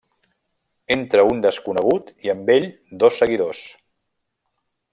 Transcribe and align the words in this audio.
Entra 0.95 1.25
un 1.33 1.43
Desconegut 1.43 2.09
i 2.29 2.31
amb 2.35 2.49
ell 2.55 2.65
dos 3.05 3.21
seguidors. 3.25 3.61